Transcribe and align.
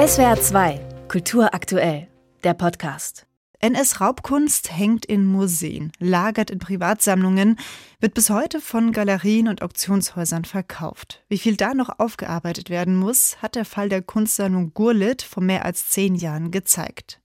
SWR 0.00 0.40
2, 0.40 0.80
Kultur 1.08 1.52
aktuell, 1.52 2.08
der 2.42 2.54
Podcast. 2.54 3.26
NS-Raubkunst 3.58 4.72
hängt 4.74 5.04
in 5.04 5.26
Museen, 5.26 5.92
lagert 5.98 6.50
in 6.50 6.58
Privatsammlungen, 6.58 7.58
wird 8.00 8.14
bis 8.14 8.30
heute 8.30 8.62
von 8.62 8.92
Galerien 8.92 9.46
und 9.46 9.60
Auktionshäusern 9.60 10.46
verkauft. 10.46 11.22
Wie 11.28 11.36
viel 11.36 11.54
da 11.54 11.74
noch 11.74 11.98
aufgearbeitet 11.98 12.70
werden 12.70 12.96
muss, 12.96 13.42
hat 13.42 13.56
der 13.56 13.66
Fall 13.66 13.90
der 13.90 14.00
Kunstsammlung 14.00 14.72
Gurlitt 14.72 15.20
vor 15.20 15.42
mehr 15.42 15.66
als 15.66 15.90
zehn 15.90 16.14
Jahren 16.14 16.50
gezeigt. 16.50 17.20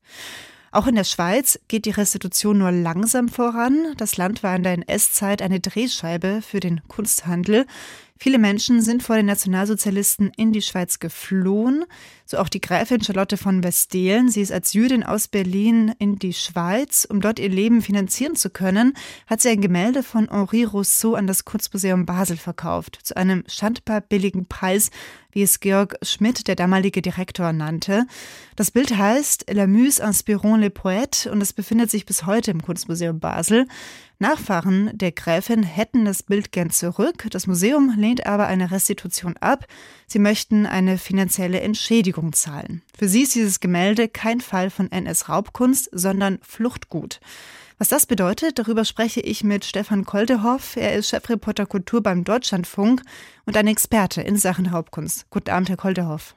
Auch 0.76 0.88
in 0.88 0.96
der 0.96 1.05
Schweiz 1.05 1.57
geht 1.70 1.86
die 1.86 1.92
Restitution 1.92 2.57
nur 2.57 2.73
langsam 2.73 3.30
voran. 3.30 3.94
Das 3.96 4.18
Land 4.18 4.44
war 4.44 4.54
in 4.54 4.64
der 4.64 4.73
NS-Zeit 4.73 5.42
eine 5.42 5.62
Drehscheibe 5.62 6.42
für 6.42 6.60
den 6.60 6.86
Kunsthandel. 6.89 7.68
Viele 8.18 8.39
Menschen 8.39 8.82
sind 8.82 9.04
vor 9.04 9.18
den 9.18 9.25
Nationalsozialisten 9.25 10.32
in 10.38 10.54
die 10.54 10.61
Schweiz 10.61 11.00
geflohen, 11.00 11.84
so 12.25 12.38
auch 12.38 12.47
die 12.47 12.61
Gräfin 12.61 13.04
Charlotte 13.04 13.36
von 13.36 13.61
Westdelen. 13.61 14.29
Sie 14.29 14.39
ist 14.39 14.54
als 14.54 14.71
Jüdin 14.71 15.04
aus 15.04 15.28
Berlin 15.28 15.93
in 16.00 16.18
die 16.18 16.33
Schweiz. 16.33 17.06
Um 17.09 17.20
dort 17.20 17.39
ihr 17.39 17.50
Leben 17.50 17.82
finanzieren 17.82 18.37
zu 18.37 18.50
können, 18.50 18.93
hat 19.28 19.42
sie 19.42 19.50
ein 19.50 19.59
Gemälde 19.59 20.01
von 20.01 20.29
Henri 20.29 20.64
Rousseau 20.64 21.15
an 21.15 21.28
das 21.28 21.43
Kunstmuseum 21.43 22.06
Basel 22.06 22.37
verkauft, 22.37 23.00
zu 23.04 23.18
einem 23.18 23.43
schandbar 23.47 24.00
billigen 24.00 24.47
Preis, 24.47 24.92
wie 25.34 25.43
es 25.43 25.59
Georg 25.59 25.97
Schmidt, 26.01 26.47
der 26.47 26.56
damalige 26.56 27.01
Direktor, 27.01 27.51
nannte. 27.51 28.07
Das 28.56 28.71
Bild 28.71 28.97
heißt 28.97 29.51
La 29.51 29.68
Muse 29.68 30.01
inspirant 30.01 30.61
les 30.61 30.70
poètes 30.70 31.28
und 31.29 31.42
es 31.42 31.51
befindet 31.51 31.92
sich 31.92 32.06
bis 32.06 32.25
heute 32.25 32.52
im 32.52 32.61
Kunstmuseum 32.61 33.20
Basel. 33.20 33.67
Nachfahren 34.19 34.92
der 34.94 35.11
Gräfin 35.11 35.64
hätten 35.64 36.05
das 36.05 36.23
Bild 36.23 36.52
gern 36.52 36.69
zurück. 36.69 37.28
Das 37.31 37.47
Museum 37.47 37.94
lehnt 37.97 38.25
aber 38.25 38.47
eine 38.47 38.72
Restitution 38.72 39.36
ab. 39.38 39.66
Sie 40.08 40.19
möchten 40.19 40.66
eine 40.66 40.97
finanzielle 40.97 41.59
Entschädigung 41.59 42.33
zahlen. 42.33 42.81
Für 42.97 43.08
sie 43.08 43.23
ist 43.23 43.36
dieses 43.36 43.59
Gemälde 43.59 44.08
kein 44.08 44.39
Fall 44.39 44.70
von 44.70 44.92
NS-Raubkunst, 44.92 45.90
sondern 45.92 46.40
Fluchtgut. 46.42 47.20
Was 47.78 47.90
das 47.90 48.06
bedeutet, 48.06 48.58
darüber 48.58 48.86
spreche 48.86 49.20
ich 49.20 49.44
mit 49.44 49.66
Stefan 49.66 50.06
Koldehoff. 50.06 50.78
Er 50.78 50.95
ist 50.95 51.09
Chefreporter 51.09 51.66
Kultur 51.66 52.02
beim 52.02 52.23
Deutschlandfunk 52.23 53.02
und 53.45 53.58
ein 53.58 53.68
Experte 53.68 54.22
in 54.22 54.38
Sachen 54.38 54.68
Raubkunst. 54.68 55.30
Guten 55.30 55.50
Abend, 55.50 55.68
Herr 55.68 55.78
Koldehoff. 55.78 56.36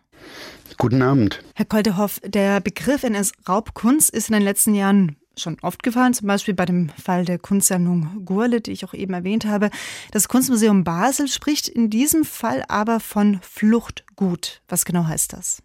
Guten 0.78 1.00
Abend. 1.00 1.44
Herr 1.54 1.64
Koldehoff, 1.64 2.20
der 2.24 2.60
Begriff 2.60 3.04
NS-Raubkunst 3.04 4.10
ist 4.10 4.30
in 4.30 4.34
den 4.34 4.42
letzten 4.42 4.74
Jahren 4.74 5.16
schon 5.38 5.56
oft 5.62 5.82
gefallen, 5.82 6.14
zum 6.14 6.26
Beispiel 6.26 6.54
bei 6.54 6.64
dem 6.64 6.90
Fall 6.90 7.24
der 7.24 7.38
Kunstsammlung 7.38 8.24
Gurle, 8.24 8.60
die 8.60 8.72
ich 8.72 8.84
auch 8.84 8.94
eben 8.94 9.14
erwähnt 9.14 9.46
habe. 9.46 9.70
Das 10.12 10.28
Kunstmuseum 10.28 10.84
Basel 10.84 11.28
spricht 11.28 11.68
in 11.68 11.90
diesem 11.90 12.24
Fall 12.24 12.64
aber 12.68 13.00
von 13.00 13.40
Fluchtgut. 13.42 14.62
Was 14.68 14.84
genau 14.84 15.06
heißt 15.06 15.32
das? 15.32 15.62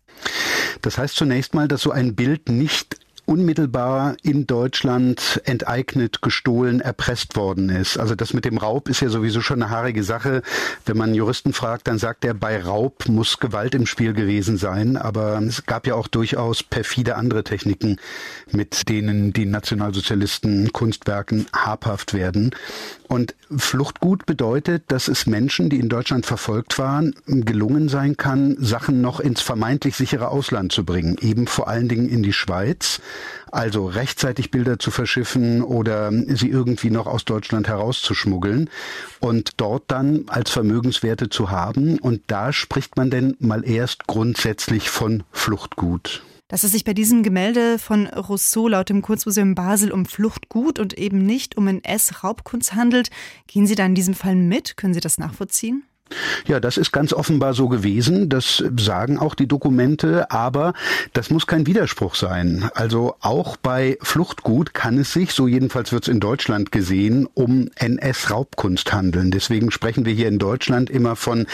Das 0.82 0.98
heißt 0.98 1.16
zunächst 1.16 1.54
mal, 1.54 1.68
dass 1.68 1.82
so 1.82 1.92
ein 1.92 2.16
Bild 2.16 2.50
nicht 2.50 2.98
unmittelbar 3.26 4.16
in 4.22 4.48
Deutschland 4.48 5.42
enteignet, 5.46 6.22
gestohlen, 6.22 6.82
erpresst 6.82 7.36
worden 7.36 7.70
ist. 7.70 7.98
Also 7.98 8.16
das 8.16 8.34
mit 8.34 8.46
dem 8.46 8.58
Raub 8.58 8.90
ist 8.90 9.02
ja 9.02 9.10
sowieso 9.10 9.42
schon 9.42 9.62
eine 9.62 9.72
haarige 9.72 10.04
Sache. 10.04 10.42
Wenn 10.86 10.98
man 10.98 11.14
Juristen 11.14 11.54
fragt, 11.54 11.88
dann 11.88 11.98
sagt 11.98 12.26
er, 12.26 12.34
bei 12.34 12.62
Raub 12.62 13.08
muss 13.08 13.40
Gewalt 13.40 13.76
im 13.76 13.86
Spiel 13.86 14.14
gewesen 14.14 14.58
sein. 14.58 14.98
Aber 14.98 15.42
es 15.42 15.66
gab 15.66 15.88
ja 15.88 15.96
auch 15.96 16.08
durchaus 16.08 16.64
perfide 16.64 17.16
andere 17.16 17.44
Techniken, 17.44 17.98
mit 18.52 18.90
denen 18.90 19.34
die 19.34 19.46
Nationalsozialisten 19.46 20.74
Kunstwerken 20.74 21.48
habhaft 21.54 22.14
werden. 22.14 22.52
Und 23.08 23.36
Fluchtgut 23.56 24.26
bedeutet, 24.26 24.86
dass 24.88 25.08
es 25.08 25.28
Menschen, 25.28 25.70
die 25.70 25.80
in 25.80 25.88
Deutschland 25.88 26.26
verfolgt 26.26 26.80
waren, 26.80 27.14
gelungen 27.28 27.88
sein 27.88 28.18
kann, 28.18 28.56
Sachen 28.60 29.02
noch 29.02 29.20
ins 29.20 29.42
vermeintlich 29.42 29.96
sichere 29.96 30.30
Ausland 30.30 30.72
zu 30.72 30.84
bringen, 30.84 31.18
eben 31.22 31.46
vor 31.46 31.68
allen 31.68 31.88
Dingen 31.88 32.10
in 32.10 32.24
die 32.24 32.34
Schweiz. 32.34 33.00
Also 33.52 33.86
rechtzeitig 33.86 34.52
Bilder 34.52 34.80
zu 34.80 34.90
verschiffen 34.92 35.62
oder 35.62 36.12
sie 36.12 36.50
irgendwie 36.50 36.90
noch 36.90 37.08
aus 37.08 37.26
Deutschland 37.26 37.68
herauszuschmuggeln 37.68 38.70
und 39.20 39.52
dort 39.58 39.84
dann 39.88 40.26
als 40.28 40.50
Vermögenswerte 40.50 41.30
zu 41.30 41.52
haben. 41.52 42.00
Und 42.00 42.22
da 42.28 42.52
spricht 42.52 42.98
man 42.98 43.12
denn 43.12 43.36
mal 43.40 43.68
erst 43.68 44.08
grundsätzlich 44.08 44.90
von 44.90 45.24
Fluchtgut. 45.32 46.24
Dass 46.48 46.64
es 46.64 46.72
sich 46.72 46.84
bei 46.84 46.94
diesem 46.94 47.24
Gemälde 47.24 47.80
von 47.80 48.06
Rousseau 48.06 48.68
laut 48.68 48.90
dem 48.90 49.02
Kunstmuseum 49.02 49.56
Basel 49.56 49.92
um 49.92 50.06
Fluchtgut 50.06 50.78
und 50.78 50.94
eben 50.94 51.26
nicht 51.26 51.58
um 51.58 51.68
NS-Raubkunst 51.68 52.76
handelt, 52.76 53.10
gehen 53.48 53.66
Sie 53.66 53.76
da 53.76 53.86
in 53.86 53.96
diesem 53.96 54.14
Fall 54.14 54.36
mit? 54.36 54.78
Können 54.78 54.94
Sie 54.94 55.00
das 55.00 55.18
nachvollziehen? 55.18 55.84
Ja, 56.46 56.60
das 56.60 56.78
ist 56.78 56.92
ganz 56.92 57.14
offenbar 57.14 57.54
so 57.54 57.70
gewesen. 57.70 58.30
Das 58.30 58.64
sagen 58.78 59.18
auch 59.18 59.36
die 59.36 59.48
Dokumente. 59.48 60.30
Aber 60.32 60.74
das 61.14 61.30
muss 61.30 61.48
kein 61.48 61.66
Widerspruch 61.66 62.16
sein. 62.16 62.70
Also 62.76 63.16
auch 63.22 63.58
bei 63.58 63.98
Fluchtgut 64.02 64.74
kann 64.74 64.98
es 64.98 65.14
sich, 65.14 65.32
so 65.32 65.48
jedenfalls 65.48 65.92
wird 65.92 66.04
es 66.04 66.10
in 66.10 66.20
Deutschland 66.20 66.72
gesehen, 66.72 67.28
um 67.34 67.70
NS-Raubkunst 67.76 68.92
handeln. 68.94 69.32
Deswegen 69.32 69.72
sprechen 69.72 70.06
wir 70.06 70.14
hier 70.14 70.28
in 70.28 70.40
Deutschland 70.40 70.90
immer 70.90 71.16
von 71.16 71.48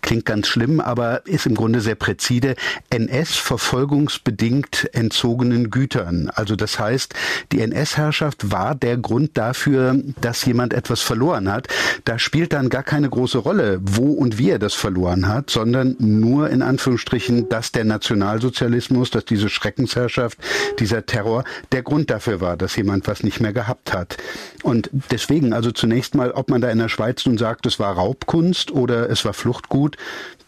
klingt 0.00 0.24
ganz 0.24 0.46
schlimm, 0.48 0.80
aber 0.80 1.26
ist 1.26 1.46
im 1.46 1.54
Grunde 1.54 1.80
sehr 1.80 1.94
präzise, 1.94 2.54
NS-verfolgungsbedingt 2.90 4.88
entzogenen 4.92 5.70
Gütern. 5.70 6.30
Also 6.34 6.56
das 6.56 6.78
heißt, 6.78 7.14
die 7.52 7.60
NS-Herrschaft 7.60 8.50
war 8.50 8.74
der 8.74 8.96
Grund 8.96 9.36
dafür, 9.36 9.96
dass 10.20 10.44
jemand 10.44 10.72
etwas 10.72 11.00
verloren 11.02 11.52
hat. 11.52 11.68
Da 12.04 12.18
spielt 12.18 12.52
dann 12.52 12.68
gar 12.68 12.82
keine 12.82 13.10
große 13.10 13.38
Rolle, 13.38 13.80
wo 13.82 14.12
und 14.12 14.38
wie 14.38 14.50
er 14.50 14.58
das 14.58 14.74
verloren 14.74 15.28
hat, 15.28 15.50
sondern 15.50 15.96
nur 15.98 16.48
in 16.50 16.62
Anführungsstrichen, 16.62 17.48
dass 17.48 17.72
der 17.72 17.84
Nationalsozialismus, 17.84 19.10
dass 19.10 19.24
diese 19.24 19.48
Schreckensherrschaft, 19.48 20.38
dieser 20.78 21.06
Terror 21.06 21.44
der 21.72 21.82
Grund 21.82 22.10
dafür 22.10 22.40
war, 22.40 22.56
dass 22.56 22.76
jemand 22.76 23.06
was 23.06 23.22
nicht 23.22 23.40
mehr 23.40 23.52
gehabt 23.52 23.92
hat. 23.92 24.16
Und 24.62 24.90
deswegen, 25.10 25.52
also 25.52 25.70
zunächst 25.72 26.14
mal, 26.14 26.30
ob 26.30 26.50
man 26.50 26.60
da 26.60 26.70
in 26.70 26.78
der 26.78 26.88
Schweiz 26.88 27.26
nun 27.26 27.38
sagt, 27.38 27.66
es 27.66 27.78
war 27.78 27.94
Raubkunst 27.94 28.70
oder 28.70 29.10
es 29.10 29.24
war 29.24 29.32
Fluchtgut, 29.32 29.81
tut, 29.82 29.96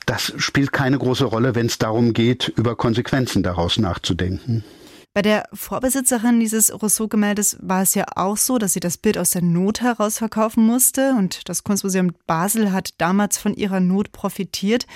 das 0.06 0.33
spielt 0.37 0.72
keine 0.72 0.99
große 0.99 1.25
Rolle, 1.25 1.55
wenn 1.55 1.67
es 1.67 1.78
darum 1.78 2.12
geht, 2.12 2.53
über 2.56 2.77
Konsequenzen 2.77 3.43
daraus 3.43 3.78
nachzudenken. 3.78 4.65
Bei 5.15 5.22
der 5.22 5.45
Vorbesitzerin 5.53 6.41
dieses 6.41 6.72
Rousseau-Gemäldes 6.83 7.59
war 7.61 7.83
es 7.83 7.95
ja 7.95 8.05
auch 8.17 8.37
so, 8.37 8.59
dass 8.59 8.72
sie 8.72 8.81
das 8.81 8.99
Bild 8.99 9.17
aus 9.17 9.31
der 9.31 9.43
Not 9.43 9.81
heraus 9.81 10.19
verkaufen 10.19 10.67
musste 10.67 11.15
und 11.17 11.49
das 11.49 11.62
Kunstmuseum 11.62 12.12
Basel 12.27 12.72
hat 12.72 12.91
damals 12.99 13.39
von 13.39 13.55
ihrer 13.55 13.78
Not 13.81 14.11
profitiert. 14.11 14.87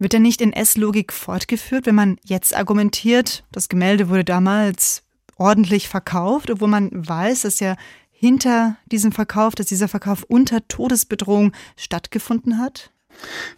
Wird 0.00 0.14
denn 0.14 0.22
nicht 0.22 0.40
in 0.40 0.52
S-Logik 0.52 1.12
fortgeführt, 1.12 1.86
wenn 1.86 1.94
man 1.94 2.16
jetzt 2.24 2.56
argumentiert, 2.56 3.44
das 3.52 3.68
Gemälde 3.68 4.08
wurde 4.08 4.24
damals 4.24 5.04
ordentlich 5.36 5.88
verkauft, 5.88 6.50
obwohl 6.50 6.68
man 6.68 6.90
weiß, 6.92 7.42
dass 7.42 7.60
ja 7.60 7.76
hinter 8.10 8.76
diesem 8.86 9.12
Verkauf, 9.12 9.54
dass 9.54 9.66
dieser 9.66 9.88
Verkauf 9.88 10.24
unter 10.24 10.66
Todesbedrohung 10.66 11.52
stattgefunden 11.76 12.58
hat? 12.58 12.91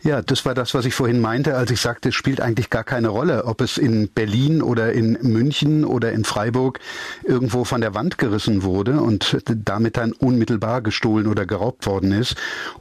Ja, 0.02 0.20
das 0.20 0.44
war 0.44 0.54
das, 0.54 0.74
was 0.74 0.84
ich 0.84 0.94
vorhin 0.94 1.20
meinte, 1.20 1.56
als 1.56 1.70
ich 1.70 1.80
sagte, 1.80 2.10
es 2.10 2.14
spielt 2.14 2.40
eigentlich 2.40 2.70
gar 2.70 2.84
keine 2.84 3.08
Rolle, 3.08 3.44
ob 3.46 3.60
es 3.60 3.78
in 3.78 4.08
Berlin 4.08 4.60
oder 4.60 4.92
in 4.92 5.18
München 5.22 5.84
oder 5.84 6.12
in 6.12 6.24
Freiburg 6.24 6.78
irgendwo 7.22 7.64
von 7.64 7.80
der 7.80 7.94
Wand 7.94 8.18
gerissen 8.18 8.62
wurde 8.62 9.00
und 9.00 9.38
damit 9.48 9.96
dann 9.96 10.12
unmittelbar 10.12 10.82
gestohlen 10.82 11.26
oder 11.26 11.46
geraubt 11.46 11.86
worden 11.86 12.12
ist, 12.12 12.36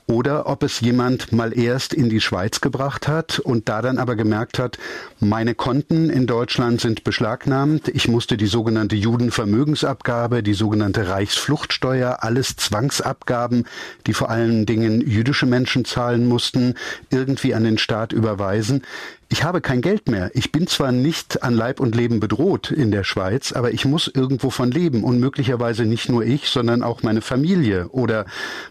oder 0.07 0.47
ob 0.47 0.63
es 0.63 0.81
jemand 0.81 1.31
mal 1.31 1.57
erst 1.57 1.93
in 1.93 2.09
die 2.09 2.19
Schweiz 2.19 2.59
gebracht 2.59 3.07
hat 3.07 3.39
und 3.39 3.69
da 3.69 3.81
dann 3.81 3.97
aber 3.97 4.15
gemerkt 4.15 4.59
hat, 4.59 4.77
meine 5.19 5.55
Konten 5.55 6.09
in 6.09 6.27
Deutschland 6.27 6.81
sind 6.81 7.03
beschlagnahmt, 7.03 7.87
ich 7.87 8.07
musste 8.07 8.35
die 8.35 8.47
sogenannte 8.47 8.95
Judenvermögensabgabe, 8.95 10.43
die 10.43 10.53
sogenannte 10.53 11.07
Reichsfluchtsteuer, 11.07 12.17
alles 12.21 12.57
Zwangsabgaben, 12.57 13.65
die 14.05 14.13
vor 14.13 14.29
allen 14.29 14.65
Dingen 14.65 15.01
jüdische 15.01 15.45
Menschen 15.45 15.85
zahlen 15.85 16.27
mussten, 16.27 16.62
irgendwie 17.09 17.53
an 17.53 17.63
den 17.63 17.77
Staat 17.77 18.13
überweisen. 18.13 18.83
Ich 19.29 19.43
habe 19.43 19.61
kein 19.61 19.81
Geld 19.81 20.09
mehr. 20.09 20.29
Ich 20.35 20.51
bin 20.51 20.67
zwar 20.67 20.91
nicht 20.91 21.41
an 21.41 21.55
Leib 21.55 21.79
und 21.79 21.95
Leben 21.95 22.19
bedroht 22.19 22.69
in 22.69 22.91
der 22.91 23.03
Schweiz, 23.03 23.51
aber 23.51 23.73
ich 23.73 23.83
muss 23.83 24.07
irgendwo 24.07 24.51
von 24.51 24.69
leben 24.69 25.03
und 25.03 25.19
möglicherweise 25.19 25.85
nicht 25.85 26.07
nur 26.07 26.23
ich, 26.23 26.49
sondern 26.49 26.83
auch 26.83 27.01
meine 27.01 27.21
Familie 27.21 27.87
oder 27.89 28.25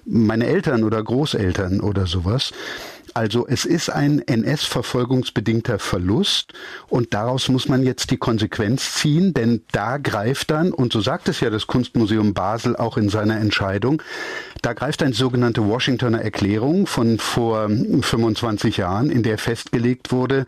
meine 0.05 0.47
Eltern 0.47 0.85
oder 0.85 1.03
Großeltern 1.03 1.81
oder 1.81 2.07
sowas. 2.07 2.53
Also 3.15 3.47
es 3.47 3.65
ist 3.65 3.91
ein 3.91 4.21
NS-verfolgungsbedingter 4.21 5.79
Verlust 5.79 6.53
und 6.89 7.15
daraus 7.15 7.49
muss 7.49 7.69
man 7.69 7.83
jetzt 7.83 8.11
die 8.11 8.17
Konsequenz 8.17 8.95
ziehen, 8.95 9.35
denn 9.35 9.63
da 9.73 9.99
greift 9.99 10.51
dann, 10.51 10.73
und 10.73 10.93
so 10.93 11.01
sagt 11.01 11.29
es 11.29 11.41
ja 11.41 11.51
das 11.51 11.67
Kunstmuseum 11.67 12.35
Basel 12.35 12.77
auch 12.77 12.97
in 12.97 13.09
seiner 13.09 13.39
Entscheidung, 13.39 14.03
da 14.63 14.73
greift 14.73 15.03
eine 15.03 15.13
sogenannte 15.13 15.67
Washingtoner 15.67 16.23
Erklärung 16.23 16.87
von 16.87 17.19
vor 17.19 17.69
25 17.69 18.77
Jahren, 18.77 19.11
in 19.11 19.23
der 19.23 19.39
festgelegt 19.39 20.13
wurde, 20.13 20.47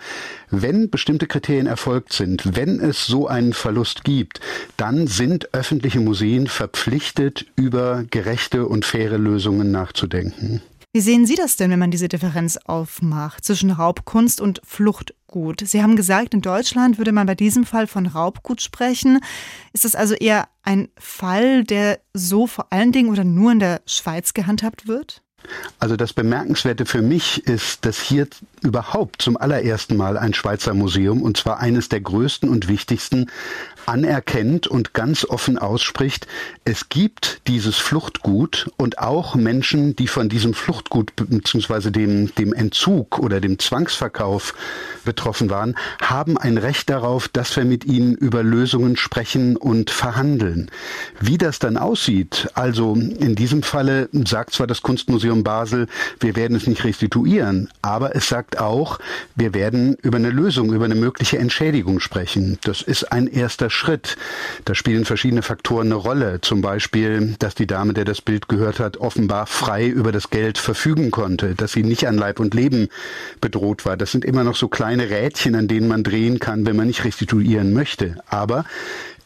wenn 0.50 0.88
bestimmte 0.88 1.26
Kriterien 1.26 1.66
erfolgt 1.66 2.12
sind, 2.12 2.56
wenn 2.56 2.80
es 2.80 3.06
so 3.06 3.26
einen 3.26 3.52
Verlust 3.52 4.04
gibt, 4.04 4.40
dann 4.76 5.06
sind 5.06 5.52
öffentliche 5.52 6.00
Museen 6.00 6.46
verpflichtet, 6.46 7.46
über 7.56 8.04
gerechte 8.10 8.66
und 8.66 8.84
faire 8.84 9.18
Lösungen 9.18 9.72
nachzudenken. 9.72 10.62
Wie 10.94 11.00
sehen 11.00 11.26
Sie 11.26 11.34
das 11.34 11.56
denn, 11.56 11.72
wenn 11.72 11.80
man 11.80 11.90
diese 11.90 12.06
Differenz 12.06 12.56
aufmacht 12.56 13.44
zwischen 13.44 13.72
Raubkunst 13.72 14.40
und 14.40 14.60
Fluchtgut? 14.64 15.60
Sie 15.66 15.82
haben 15.82 15.96
gesagt, 15.96 16.34
in 16.34 16.40
Deutschland 16.40 16.98
würde 16.98 17.10
man 17.10 17.26
bei 17.26 17.34
diesem 17.34 17.66
Fall 17.66 17.88
von 17.88 18.06
Raubgut 18.06 18.62
sprechen. 18.62 19.18
Ist 19.72 19.84
das 19.84 19.96
also 19.96 20.14
eher 20.14 20.46
ein 20.62 20.88
Fall, 20.96 21.64
der 21.64 21.98
so 22.12 22.46
vor 22.46 22.72
allen 22.72 22.92
Dingen 22.92 23.10
oder 23.10 23.24
nur 23.24 23.50
in 23.50 23.58
der 23.58 23.82
Schweiz 23.86 24.34
gehandhabt 24.34 24.86
wird? 24.86 25.20
Also 25.80 25.96
das 25.96 26.12
Bemerkenswerte 26.12 26.86
für 26.86 27.02
mich 27.02 27.44
ist, 27.46 27.84
dass 27.84 28.00
hier 28.00 28.28
überhaupt 28.62 29.20
zum 29.20 29.36
allerersten 29.36 29.96
Mal 29.96 30.16
ein 30.16 30.32
Schweizer 30.32 30.74
Museum, 30.74 31.22
und 31.22 31.36
zwar 31.36 31.58
eines 31.58 31.88
der 31.88 32.02
größten 32.02 32.48
und 32.48 32.68
wichtigsten, 32.68 33.26
anerkennt 33.86 34.66
und 34.66 34.94
ganz 34.94 35.24
offen 35.24 35.58
ausspricht, 35.58 36.26
es 36.64 36.88
gibt 36.88 37.40
dieses 37.46 37.76
Fluchtgut 37.76 38.70
und 38.76 38.98
auch 38.98 39.34
Menschen, 39.34 39.96
die 39.96 40.08
von 40.08 40.28
diesem 40.28 40.54
Fluchtgut 40.54 41.14
bzw. 41.16 41.90
Dem, 41.90 42.34
dem 42.34 42.52
Entzug 42.52 43.18
oder 43.18 43.40
dem 43.40 43.58
Zwangsverkauf 43.58 44.54
betroffen 45.04 45.50
waren, 45.50 45.76
haben 46.00 46.38
ein 46.38 46.58
Recht 46.58 46.88
darauf, 46.90 47.28
dass 47.28 47.56
wir 47.56 47.64
mit 47.64 47.84
ihnen 47.84 48.14
über 48.14 48.42
Lösungen 48.42 48.96
sprechen 48.96 49.56
und 49.56 49.90
verhandeln. 49.90 50.70
Wie 51.20 51.38
das 51.38 51.58
dann 51.58 51.76
aussieht, 51.76 52.48
also 52.54 52.94
in 52.94 53.34
diesem 53.34 53.62
Falle 53.62 54.08
sagt 54.26 54.54
zwar 54.54 54.66
das 54.66 54.82
Kunstmuseum 54.82 55.44
Basel, 55.44 55.86
wir 56.20 56.36
werden 56.36 56.56
es 56.56 56.66
nicht 56.66 56.84
restituieren, 56.84 57.68
aber 57.82 58.16
es 58.16 58.28
sagt 58.28 58.58
auch, 58.58 58.98
wir 59.34 59.54
werden 59.54 59.96
über 60.02 60.16
eine 60.16 60.30
Lösung, 60.30 60.72
über 60.72 60.84
eine 60.84 60.94
mögliche 60.94 61.38
Entschädigung 61.38 62.00
sprechen. 62.00 62.58
Das 62.62 62.82
ist 62.82 63.12
ein 63.12 63.26
erster 63.26 63.70
Schritt. 63.74 64.16
Da 64.64 64.74
spielen 64.74 65.04
verschiedene 65.04 65.42
Faktoren 65.42 65.88
eine 65.88 65.96
Rolle. 65.96 66.40
Zum 66.40 66.62
Beispiel, 66.62 67.36
dass 67.38 67.54
die 67.54 67.66
Dame, 67.66 67.92
der 67.92 68.04
das 68.04 68.22
Bild 68.22 68.48
gehört 68.48 68.80
hat, 68.80 68.96
offenbar 68.96 69.46
frei 69.46 69.86
über 69.86 70.12
das 70.12 70.30
Geld 70.30 70.56
verfügen 70.58 71.10
konnte, 71.10 71.54
dass 71.54 71.72
sie 71.72 71.82
nicht 71.82 72.08
an 72.08 72.16
Leib 72.16 72.40
und 72.40 72.54
Leben 72.54 72.88
bedroht 73.40 73.84
war. 73.84 73.96
Das 73.96 74.12
sind 74.12 74.24
immer 74.24 74.44
noch 74.44 74.56
so 74.56 74.68
kleine 74.68 75.10
Rädchen, 75.10 75.54
an 75.54 75.68
denen 75.68 75.88
man 75.88 76.02
drehen 76.02 76.38
kann, 76.38 76.64
wenn 76.64 76.76
man 76.76 76.86
nicht 76.86 77.04
restituieren 77.04 77.72
möchte. 77.72 78.16
Aber 78.28 78.64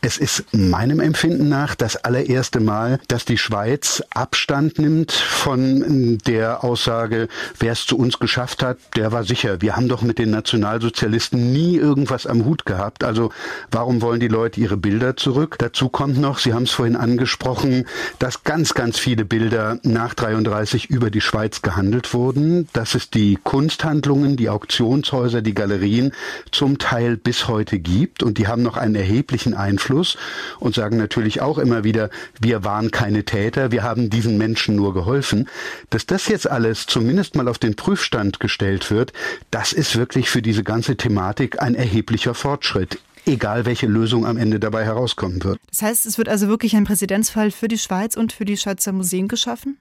es 0.00 0.16
ist 0.16 0.44
meinem 0.52 1.00
Empfinden 1.00 1.48
nach 1.48 1.74
das 1.74 1.96
allererste 1.96 2.60
Mal, 2.60 3.00
dass 3.08 3.24
die 3.24 3.36
Schweiz 3.36 4.02
Abstand 4.10 4.78
nimmt 4.78 5.10
von 5.10 6.18
der 6.24 6.62
Aussage, 6.62 7.28
wer 7.58 7.72
es 7.72 7.84
zu 7.84 7.98
uns 7.98 8.20
geschafft 8.20 8.62
hat, 8.62 8.78
der 8.94 9.10
war 9.10 9.24
sicher. 9.24 9.60
Wir 9.60 9.74
haben 9.74 9.88
doch 9.88 10.02
mit 10.02 10.18
den 10.18 10.30
Nationalsozialisten 10.30 11.52
nie 11.52 11.76
irgendwas 11.76 12.26
am 12.26 12.44
Hut 12.44 12.64
gehabt. 12.64 13.02
Also 13.02 13.32
warum 13.72 14.00
wollen 14.00 14.20
die 14.20 14.28
Leute 14.28 14.60
ihre 14.60 14.76
Bilder 14.76 15.16
zurück? 15.16 15.56
Dazu 15.58 15.88
kommt 15.88 16.18
noch, 16.18 16.38
Sie 16.38 16.54
haben 16.54 16.62
es 16.62 16.70
vorhin 16.70 16.96
angesprochen, 16.96 17.84
dass 18.20 18.44
ganz, 18.44 18.74
ganz 18.74 18.98
viele 19.00 19.24
Bilder 19.24 19.80
nach 19.82 20.14
33 20.14 20.90
über 20.90 21.10
die 21.10 21.20
Schweiz 21.20 21.60
gehandelt 21.62 22.14
wurden, 22.14 22.68
dass 22.72 22.94
es 22.94 23.10
die 23.10 23.36
Kunsthandlungen, 23.42 24.36
die 24.36 24.48
Auktionshäuser, 24.48 25.42
die 25.42 25.54
Galerien 25.54 26.12
zum 26.52 26.78
Teil 26.78 27.16
bis 27.16 27.48
heute 27.48 27.80
gibt 27.80 28.22
und 28.22 28.38
die 28.38 28.46
haben 28.46 28.62
noch 28.62 28.76
einen 28.76 28.94
erheblichen 28.94 29.54
Einfluss 29.54 29.87
Einfluss 29.88 30.16
und 30.60 30.74
sagen 30.74 30.96
natürlich 30.96 31.40
auch 31.40 31.58
immer 31.58 31.84
wieder, 31.84 32.10
wir 32.40 32.64
waren 32.64 32.90
keine 32.90 33.24
Täter, 33.24 33.70
wir 33.70 33.82
haben 33.82 34.10
diesen 34.10 34.38
Menschen 34.38 34.76
nur 34.76 34.94
geholfen. 34.94 35.48
Dass 35.90 36.06
das 36.06 36.28
jetzt 36.28 36.50
alles 36.50 36.86
zumindest 36.86 37.34
mal 37.34 37.48
auf 37.48 37.58
den 37.58 37.74
Prüfstand 37.74 38.40
gestellt 38.40 38.90
wird, 38.90 39.12
das 39.50 39.72
ist 39.72 39.96
wirklich 39.96 40.28
für 40.30 40.42
diese 40.42 40.64
ganze 40.64 40.96
Thematik 40.96 41.60
ein 41.62 41.74
erheblicher 41.74 42.34
Fortschritt 42.34 42.98
egal 43.26 43.66
welche 43.66 43.86
Lösung 43.86 44.24
am 44.24 44.38
Ende 44.38 44.58
dabei 44.58 44.86
herauskommen 44.86 45.44
wird. 45.44 45.60
Das 45.68 45.82
heißt, 45.82 46.06
es 46.06 46.16
wird 46.16 46.30
also 46.30 46.48
wirklich 46.48 46.74
ein 46.76 46.84
Präzedenzfall 46.84 47.50
für 47.50 47.68
die 47.68 47.76
Schweiz 47.76 48.16
und 48.16 48.32
für 48.32 48.46
die 48.46 48.56
Schweizer 48.56 48.92
Museen 48.92 49.28
geschaffen? 49.28 49.76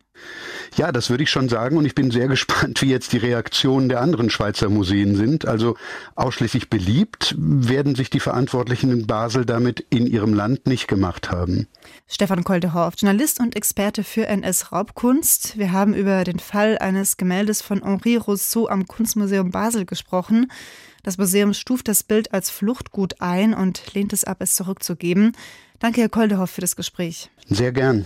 Ja, 0.75 0.91
das 0.91 1.09
würde 1.09 1.23
ich 1.23 1.29
schon 1.29 1.49
sagen 1.49 1.77
und 1.77 1.85
ich 1.85 1.95
bin 1.95 2.11
sehr 2.11 2.27
gespannt, 2.27 2.81
wie 2.81 2.89
jetzt 2.89 3.13
die 3.13 3.17
Reaktionen 3.17 3.89
der 3.89 4.01
anderen 4.01 4.29
Schweizer 4.29 4.69
Museen 4.69 5.15
sind. 5.15 5.47
Also 5.47 5.75
ausschließlich 6.15 6.69
beliebt 6.69 7.35
werden 7.37 7.95
sich 7.95 8.09
die 8.09 8.19
Verantwortlichen 8.19 8.91
in 8.91 9.07
Basel 9.07 9.45
damit 9.45 9.85
in 9.89 10.07
ihrem 10.07 10.33
Land 10.33 10.67
nicht 10.67 10.87
gemacht 10.87 11.31
haben. 11.31 11.67
Stefan 12.07 12.43
Koldehorf, 12.43 12.95
Journalist 12.97 13.39
und 13.39 13.55
Experte 13.55 14.03
für 14.03 14.27
NS-Raubkunst. 14.27 15.57
Wir 15.57 15.71
haben 15.71 15.93
über 15.93 16.23
den 16.23 16.39
Fall 16.39 16.77
eines 16.77 17.17
Gemäldes 17.17 17.61
von 17.61 17.83
Henri 17.83 18.17
Rousseau 18.17 18.67
am 18.67 18.87
Kunstmuseum 18.87 19.51
Basel 19.51 19.85
gesprochen. 19.85 20.51
Das 21.03 21.17
Museum 21.17 21.53
stuft 21.53 21.87
das 21.87 22.03
Bild 22.03 22.33
als 22.33 22.49
Fluchtgut 22.49 23.21
ein 23.21 23.53
und 23.53 23.93
lehnt 23.93 24.11
es 24.11 24.25
ab, 24.25 24.37
es 24.41 24.55
zurückzugeben. 24.55 25.31
Danke, 25.79 26.01
Herr 26.01 26.09
Koldehoff, 26.09 26.49
für 26.49 26.61
das 26.61 26.75
Gespräch. 26.75 27.29
Sehr 27.47 27.71
gern. 27.71 28.05